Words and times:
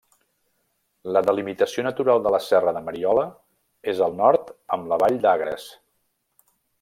La 1.17 1.21
delimitació 1.27 1.83
natural 1.89 2.23
de 2.27 2.33
la 2.37 2.41
serra 2.45 2.73
de 2.77 2.81
Mariola 2.87 3.27
és 3.95 4.01
al 4.09 4.19
nord 4.25 4.53
amb 4.77 4.93
la 4.93 4.99
vall 5.05 5.21
d'Agres. 5.27 5.69